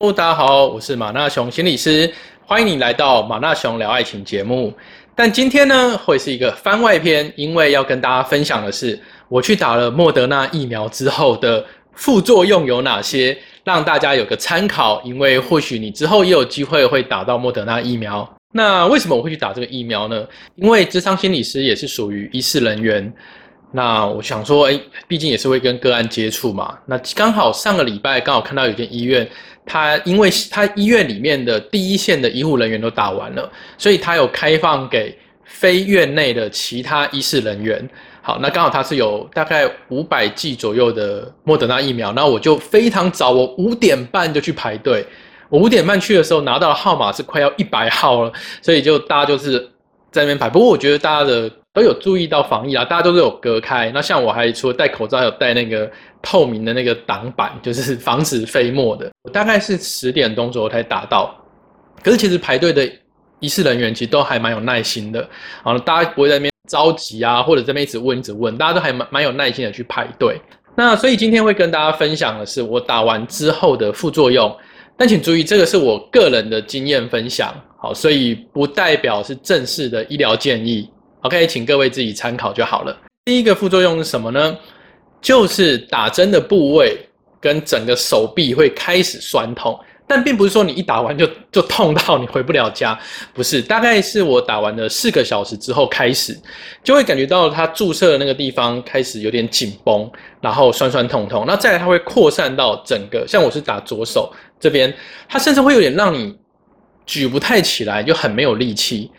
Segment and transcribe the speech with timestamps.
[0.00, 2.12] 大家好，我是马纳雄心理师，
[2.44, 4.74] 欢迎你来到马纳雄聊爱情节目。
[5.14, 15.00] 但今天呢，会是一个番外篇，因为要跟大家分享的是，我去打了莫德纳疫苗之后的副作用有哪些，让大家有个参考。
[15.04, 18.28] 因为或许你之后也有机会会打到莫德纳疫苗。
[18.52, 20.26] 那为什么我会去打这个疫苗呢？
[20.56, 23.10] 因为智商心理师也是属于医事人员。
[23.76, 26.78] 那我想说，哎，毕竟也是会跟个案接触嘛。
[26.86, 29.28] 那刚好上个礼拜刚好看到有间医院，
[29.66, 37.90] 他因为他医院里面的第一线的医护人员都打完了，所以他有开放给非院内的其他医事人员。
[38.22, 45.04] 好，那刚好他是有大概五百剂左右的莫德纳疫苗，那我就非常早，我五点半就去排队。
[45.50, 49.68] 我五点半去的时候拿到的号码是快要一百号了，所以就大家就是
[50.14, 50.48] 在那边排。
[50.48, 51.50] 不过我觉得大家的。
[51.74, 53.90] 都有注意到防疫啊，大家都是有隔开。
[53.92, 55.90] 那像我还除了戴口罩，还有戴那个
[56.22, 59.10] 透明的那个挡板， 就是防止飞沫的。
[59.24, 61.34] 我大概是十点钟左右才打到，
[62.00, 62.88] 可是其实排队的
[63.40, 65.28] 医事人员其实都还蛮有耐心的，
[65.64, 70.40] 啊，大家不会在那边着急啊，或者在那边一直问一直问，大家都还蛮蛮有耐心的去排队。
[70.76, 74.56] 那所以今天会跟大家分享的是我打完之后的副作用，
[74.96, 77.52] 但请注意，这个是我个人的经验分享，
[77.84, 80.88] 好，所以不代表是正式的医疗建议。
[81.20, 82.96] OK，请各位自己参考就好了。
[83.26, 84.56] 第一个副作用是什么呢？
[85.20, 86.98] 就是打针的部位
[87.42, 92.98] 跟整个手臂会开始酸痛，但并不是说你一打完就就痛到你回不了家，
[93.34, 93.60] 不是。
[93.60, 96.34] 大概是我打完了四个小时之后开始，
[96.82, 100.10] 就会感觉到它注射的那个地方开始有点紧绷，
[100.40, 101.44] 然后酸酸痛痛。
[101.46, 104.90] 那再来它会扩散到整个，像我是打左手这边，
[105.28, 106.34] 它甚至会有点让你
[107.06, 109.10] 举不太起来，就很没有力气。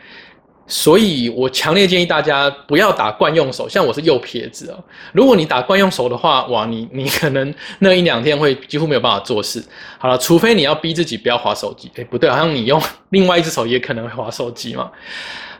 [0.67, 4.79] 所以我强烈建议大家不要打惯用手，像我是右撇子啊。
[5.13, 9.63] 如果你打惯用手的话，哇，你你可能 那一两天会几乎没有办法做事。
[9.99, 11.91] 好了，除非你要逼自己不要划手机。
[11.95, 12.81] 哎，不对，好像你用
[13.11, 14.89] 另外一只手也可能会划手机嘛。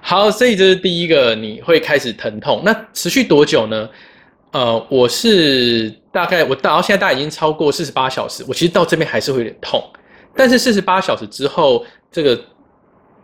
[0.01, 2.63] 好，所以这是第一个，你会开始疼痛。
[2.65, 3.87] 那持续多久呢？
[4.53, 9.83] 呃，我是大概我到现在大概已经超过四十八小时，我其实到这边还是会有点痛，
[10.35, 11.85] 但是四十八小时之后，
[12.15, 12.39] 这个。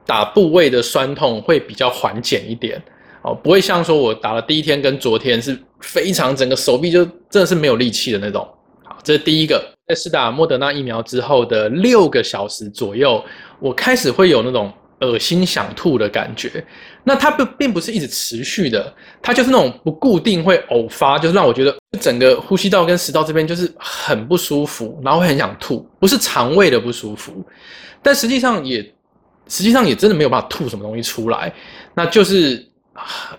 [0.04, 2.82] 打部位的酸痛会比较缓解一点，
[3.22, 8.46] 哦，不会像说我打了第一天跟昨天是非常整个手臂就真的是没有力气的那种。
[8.84, 9.64] 好，这是第一个。
[9.88, 13.24] 在施打莫德纳疫苗之后的六个小时左右，
[13.60, 16.52] 我开始会有那种恶心想吐的感觉。
[17.04, 27.46] 那它不并不是一直持续的，它就是那种不固定会偶发，就是让我觉得整个呼吸道跟食道这边就是很不舒服，然后会很想吐，不是肠胃的不舒服，
[28.02, 28.94] 但实际上也。
[29.48, 31.52] 实际上也真的没有办法吐什么东西出来，
[31.94, 32.64] 那就是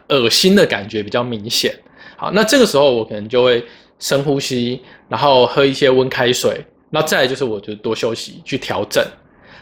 [0.08, 1.74] 恶心的感觉比较明显。
[2.18, 3.64] 好，那这个时候我可能就会
[3.98, 6.62] 深呼吸，然后喝一些温开水。
[6.90, 9.02] 那再就是我就多休息去调整。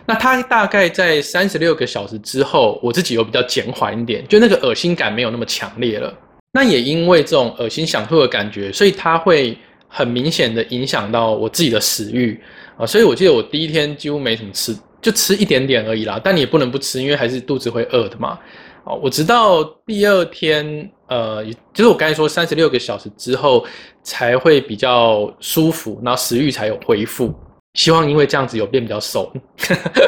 [0.07, 6.13] 那它大概在三十六个小时之后，我自己有比较减缓一点，就那个恶心感没有那么强烈了。
[6.53, 9.57] 那也因为这种恶心想吐的感觉，所以它会
[9.87, 12.41] 很明显的影响到我自己的食欲
[12.77, 12.85] 啊。
[12.85, 14.77] 所以我记得我第一天几乎没什么吃。
[15.01, 18.39] 就吃一点点而已啦，但你也不能不吃，因为还是肚子会饿的嘛。
[18.85, 21.45] 哦，我直到第二天，呃，
[21.75, 23.65] 就是我刚才说三十六个小时之后
[24.03, 27.35] 才会比较舒服，然后食欲才有恢复。
[27.75, 29.33] 希望因为这样子有变比较瘦。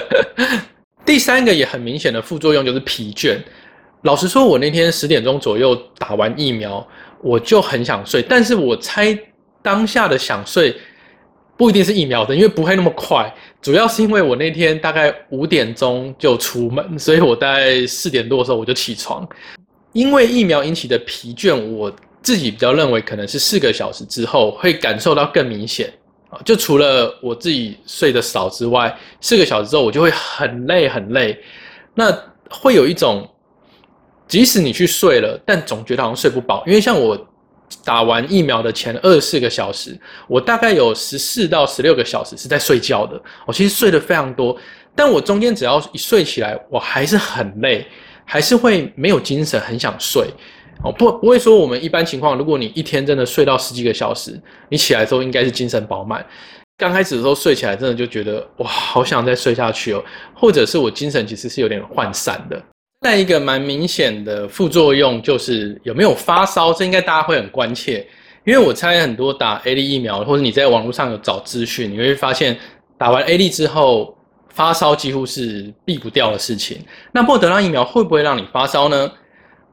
[1.05, 3.39] 第三个也很明显的副作用就是疲倦。
[4.03, 6.87] 老实说，我那天十点钟左右打完疫苗，
[7.23, 9.17] 我就很想睡，但是我猜
[9.63, 10.75] 当下的想睡。
[11.63, 13.33] 不一定是疫苗的，因为不会那么快。
[13.61, 19.25] 主要是因为我那天大概五点钟就出门，所以我大概四点多的时候我就起床。
[19.93, 25.89] 因为疫苗引起的疲倦，我自己比较认为可能是四个小时之后会感受到更明显
[26.31, 26.41] 啊。
[26.45, 31.39] 就除了我自己睡得少之外，四个小时之后我就会很累很累。
[31.95, 32.13] 那
[32.51, 33.25] 会有一种，
[34.27, 37.17] 即使你去睡了，但总觉得好像睡不饱，因为像我。
[37.85, 39.99] 打完疫苗的前二十四个小时，
[40.29, 43.21] 我大概有十四到十六个小时是在睡觉的。
[43.47, 44.57] 我其实睡得非常多，
[44.95, 47.87] 但我中间只要一睡起来，我还是很累，
[48.25, 50.29] 还是会没有精神，很想睡。
[50.85, 56.25] 哦，不，不会说我们一般情况，如果你一天真的睡到十几个小时，你起来之后应该是精神饱满。
[56.77, 60.03] 刚开始的时候睡起来，真的就觉得哇，好想再睡下去哦，
[60.35, 62.61] 或者是我精神其实是有点涣散的。
[63.03, 68.07] 再一个蛮明显的副作用就是有没有发烧，这应该大家会很关切，
[68.45, 72.57] 因为我猜很多打 A D 疫苗或者你在网络上有找资讯，你会发现
[72.97, 74.17] 打完 A D 之后
[74.51, 76.79] 发烧几乎是避不掉的事情。
[77.11, 79.11] 那莫德纳疫苗会不会让你发烧呢？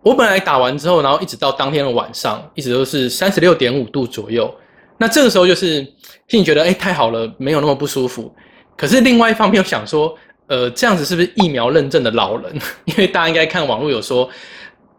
[0.01, 4.51] 我本来打完之后，然后一直到当天的晚上，一直都是三十六点五度左右。
[4.97, 5.85] 那这个时候就是
[6.27, 8.33] 心里觉得哎太好了，没有那么不舒服。
[8.75, 10.15] 可是另外一方面又想说，
[10.49, 12.53] 呃，这样子是不是疫苗认证的老人？
[12.85, 14.27] 因为大家应该看网络有说，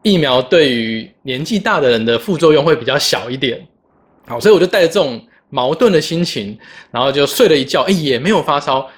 [0.02, 3.60] 疫苗对于年纪大的人的副作用会比较小一点。
[4.26, 6.56] 好，所以我就带着这种矛盾的心情，
[6.92, 8.88] 然后就睡了一觉，哎，也没有发烧。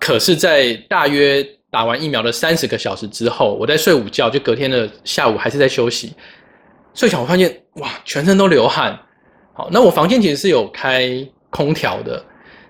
[0.00, 6.14] 可是，在大约打完疫苗的三十个小时之后，我在睡午觉，就隔天的下午还是在休息。
[6.94, 8.98] 睡醒我发现，哇，全身都流汗。
[9.52, 11.06] 好，那我房间其实是有开
[11.50, 12.24] 空调的，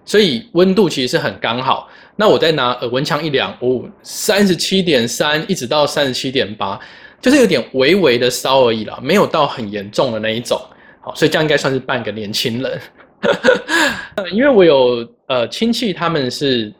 [0.06, 1.86] 所以温度其实是很刚好。
[2.16, 6.80] 那我再拿耳温枪一量，哦，三十七点三，一直到三十七点八，
[7.20, 10.58] 就是有点微微的烧而已啦，没有到很严重的那一种。
[11.02, 12.80] 好，所以这样应该算是半个年轻人。
[14.32, 16.72] 因为我有呃亲戚，他们是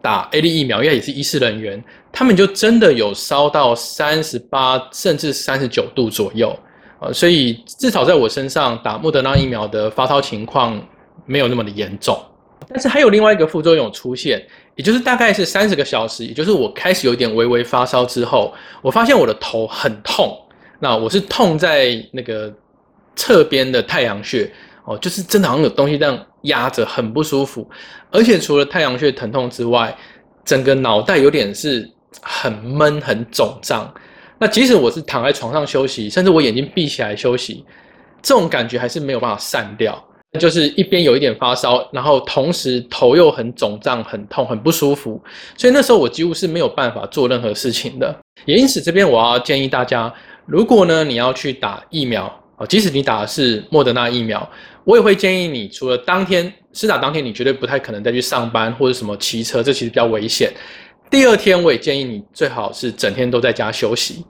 [0.00, 1.82] 打 A D 疫苗，应该也是医师人员，
[2.12, 6.58] 他们就真的有烧到三十八甚至三十九度左右。
[7.00, 10.80] 呃，所以至少在我身上打莫德纳疫苗的发烧情况
[11.26, 12.18] 没有那么的严重，
[12.68, 14.44] 但是还有另外一个副作用出现，
[14.74, 18.52] 也就是大概是三十个小时，也就是我开始有点微微发烧之后，
[18.82, 20.36] 我发现我的头很痛，
[20.78, 22.52] 那我是痛在那个
[23.16, 24.50] 侧边的太阳穴，
[24.84, 27.68] 哦，就是真的好像有东西这样压着，很不舒服，
[28.10, 29.96] 而且除了太阳穴疼痛之外，
[30.44, 31.88] 整个脑袋有点是
[32.20, 33.92] 很闷、很肿胀。
[34.38, 37.64] 那即使我是躺在床上休息，甚至我眼睛闭起来休息，
[38.22, 40.02] 这种感觉还是没有办法散掉。
[40.38, 45.18] 就是一边有一点发烧，然后同时头又很肿胀、很痛、很不舒服。
[45.56, 48.14] 所以那时候我几乎是没有办法做任何事情的。
[48.44, 50.12] 也因此，这边我要建议大家，
[50.44, 52.24] 如果呢你要去打疫苗
[52.56, 54.46] 啊，即使你打的是莫德纳疫苗，
[54.84, 60.52] 我也会建议你，除了当天施打当天，你绝对不太可能再去上班或者什么骑车，这其实比较危险。
[61.10, 64.24] 第二天我也建议你最好是整天都在家休息。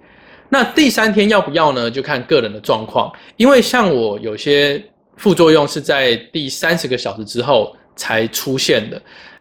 [0.48, 1.90] 那第三天要不要呢？
[1.90, 3.12] 就看个人的状况。
[3.36, 4.82] 因为像我有些
[5.18, 9.00] 副作用是在第三十个小时之后才出现的，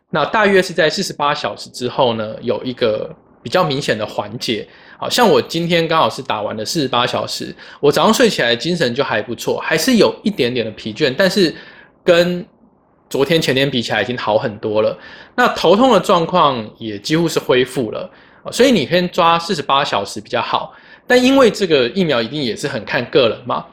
[0.10, 4.68] 那大约是在四十八小时之后呢，有一个比较明显的缓解。
[5.00, 11.54] 好像我今天刚好是打完了四十八小时，我早上睡起来精神就还不错，还是有一点点的疲倦，但是
[12.04, 12.44] 跟
[13.08, 14.98] 昨天前天比起来已经好很多了，
[15.36, 18.10] 那头痛的状况也几乎是恢复了，
[18.52, 20.74] 所以你可以抓四十八小时比较好。
[21.06, 23.64] 但因为这个疫苗一定也是很看个人嘛，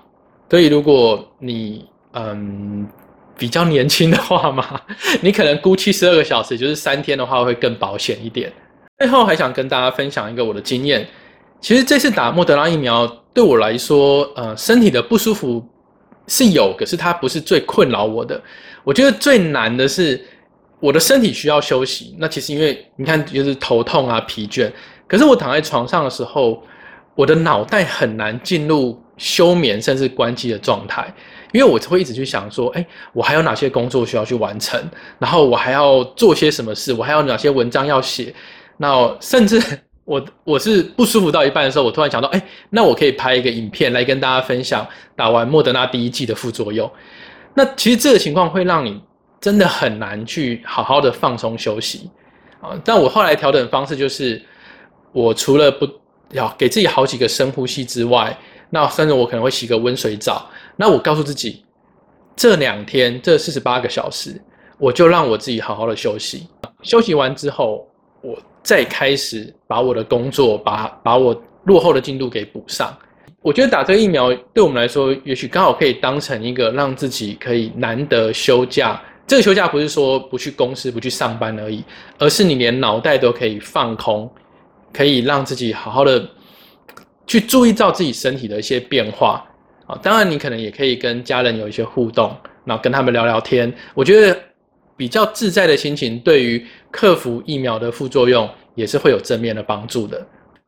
[0.51, 2.89] 所以如果你嗯
[3.37, 4.81] 比较年轻的话嘛，
[5.21, 8.53] 你可能估七十二个小时，就是三天的话会更保险一点。
[8.99, 11.07] 最后还想跟大家分享一个我的经验，
[11.61, 15.65] 其实这次打莫德拉疫苗对我来说，呃，身体的不舒服。
[16.27, 18.41] 是有，可是它不是最困扰我的。
[18.83, 20.19] 我觉得最难的是
[20.81, 22.17] 我的身体需要休息。
[22.19, 24.73] 那其实因为你看，就是头痛啊、疲倦。
[25.07, 26.63] 可是我躺在床上的时候，
[27.15, 31.13] 我的脑袋很难进入休眠甚至关机的状态，
[31.55, 34.79] 因为我会一直去想说：哎，我还有哪些工作需要去完成？
[35.19, 36.93] 然后我还要做些什么事？
[36.93, 38.35] 我还有哪些文章要写？
[38.77, 39.59] 那甚至。
[40.07, 44.87] 我我是不舒服到一半的时候，我突然想到，哎，那我可以拍一个影片来跟大家分享
[45.17, 46.91] 打完莫德纳第一剂的副作用。
[47.55, 49.01] 那其实这个情况会让你
[49.41, 52.11] 真的很难去好好的放松休息
[52.61, 52.79] 啊。
[52.85, 54.43] 但我后来调整方式就是，
[55.11, 55.89] 我除了不
[56.33, 58.39] 要给自己好几个深呼吸之外，
[58.75, 60.51] 那甚至我可能会洗个温水澡。
[60.77, 61.65] 那我告诉自己，
[62.35, 64.43] 这两天这四十八个小时，
[64.79, 66.49] 我就让我自己好好的休息。
[66.83, 67.87] 休息完之后，
[68.21, 68.37] 我。
[68.65, 72.97] 再开始把我的工作，把把我落后的进度给补上。
[73.43, 78.99] 我觉得打这个疫苗对我们来说，也许刚好可以当成一个让自己可以难得休假。
[79.27, 81.85] 这个休假不是说不去公司、不去上班而已，
[82.19, 84.33] 而是你连脑袋都可以放空，
[84.95, 86.27] 可以让自己好好的
[87.27, 89.45] 去注意到自己身体的一些变化
[89.87, 89.99] 啊。
[90.03, 93.73] 当然，你可能也可以跟家人有一些互动，然后跟他们聊聊天。
[93.95, 94.37] 我觉得。
[94.97, 100.25] 比较自在的心情，对于克服疫苗的副作用也是会有正面的帮助的。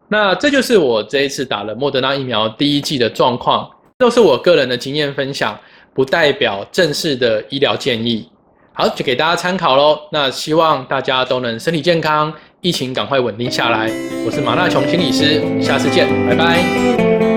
[0.09, 5.57] 那这就是我这一次打了莫德纳疫苗第一剂的状况，都是我个人的经验分享，
[5.95, 8.29] 不代表正式的医疗建议。
[8.73, 9.97] 好，就给大家参考喽。
[10.11, 12.35] 那希望大家都能身体健康，
[12.67, 13.89] 疫情赶快稳定下来。
[14.27, 17.36] 我是马纳琼心理师，下次见，拜拜。